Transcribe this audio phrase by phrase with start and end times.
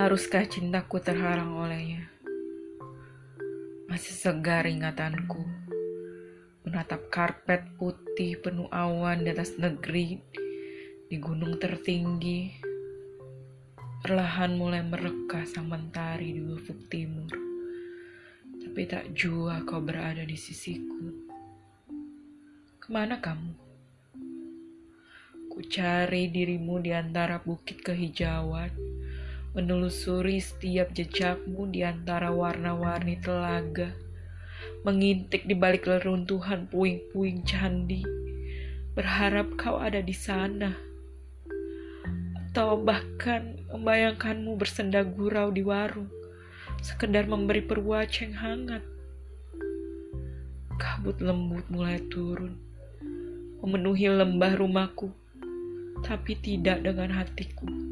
[0.00, 2.08] Haruskah cintaku terhalang olehnya?
[3.84, 5.44] Masih segar ingatanku
[6.64, 10.16] menatap karpet putih penuh awan di atas negeri
[11.04, 12.48] di gunung tertinggi.
[14.00, 17.36] Perlahan mulai mereka sang mentari di ufuk timur.
[18.56, 21.12] Tapi tak jua kau berada di sisiku.
[22.80, 23.52] Ke mana kamu?
[25.52, 28.72] Ku cari dirimu di antara bukit kehijauan
[29.50, 33.90] menelusuri setiap jejakmu di antara warna-warni telaga,
[34.86, 38.06] mengintik di balik leruntuhan puing-puing candi,
[38.94, 40.70] berharap kau ada di sana,
[42.46, 46.10] atau bahkan membayangkanmu bersenda gurau di warung,
[46.78, 48.86] sekedar memberi perwaceng hangat.
[50.78, 52.54] Kabut lembut mulai turun,
[53.66, 55.10] memenuhi lembah rumahku,
[56.06, 57.89] tapi tidak dengan hatiku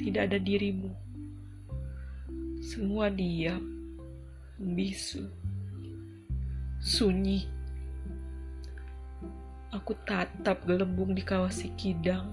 [0.00, 0.92] tidak ada dirimu.
[2.60, 3.62] Semua diam,
[4.58, 5.24] bisu,
[6.80, 7.48] sunyi.
[9.72, 12.32] Aku tatap gelembung di kawasi kidang.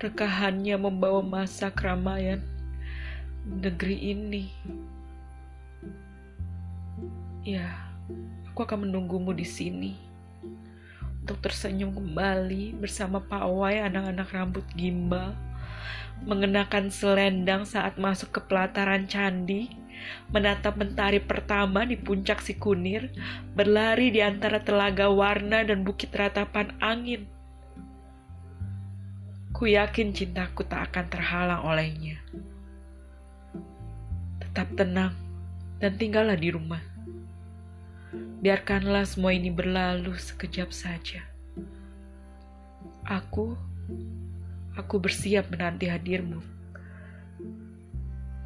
[0.00, 2.40] Rekahannya membawa masa keramaian
[3.44, 4.44] negeri ini.
[7.44, 7.68] Ya,
[8.48, 9.92] aku akan menunggumu di sini
[11.20, 15.36] untuk tersenyum kembali bersama pawai anak-anak rambut gimbal
[16.24, 19.72] mengenakan selendang saat masuk ke pelataran candi,
[20.28, 23.08] menatap mentari pertama di puncak si kunir,
[23.56, 27.24] berlari di antara telaga warna dan bukit ratapan angin.
[29.56, 32.16] Ku yakin cintaku tak akan terhalang olehnya.
[34.40, 35.12] Tetap tenang
[35.80, 36.80] dan tinggallah di rumah.
[38.40, 41.20] Biarkanlah semua ini berlalu sekejap saja.
[43.04, 43.58] Aku
[44.78, 46.38] Aku bersiap menanti hadirmu.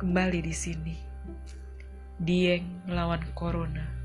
[0.01, 0.97] Kembali di sini.
[2.17, 4.04] Dieng melawan Corona.